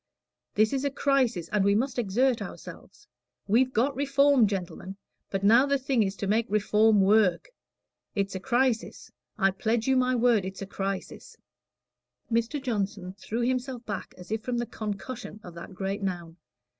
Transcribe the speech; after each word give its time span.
This 0.55 0.73
is 0.73 0.83
a 0.83 0.89
crisis, 0.89 1.47
and 1.49 1.63
we 1.63 1.75
must 1.75 1.99
exert 1.99 2.41
ourselves. 2.41 3.07
We've 3.47 3.71
got 3.71 3.95
Reform, 3.95 4.47
gentlemen, 4.47 4.97
but 5.29 5.43
now 5.43 5.67
the 5.67 5.77
thing 5.77 6.01
is 6.01 6.15
to 6.15 6.25
make 6.27 6.49
Reform 6.49 7.01
work. 7.01 7.49
It's 8.15 8.33
a 8.33 8.39
crisis 8.39 9.11
I 9.37 9.51
pledge 9.51 9.87
you 9.87 9.95
my 9.95 10.15
word 10.15 10.43
it's 10.43 10.63
a 10.63 10.65
crisis." 10.65 11.37
Mr. 12.31 12.59
Johnson 12.59 13.13
threw 13.19 13.41
himself 13.41 13.85
back 13.85 14.15
as 14.17 14.31
if 14.31 14.41
from 14.41 14.57
the 14.57 14.65
concussion 14.65 15.39
of 15.43 15.53
that 15.53 15.75
great 15.75 16.01
noun. 16.01 16.37